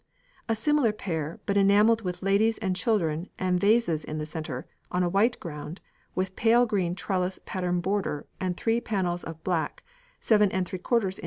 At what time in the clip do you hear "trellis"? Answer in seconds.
6.95-7.39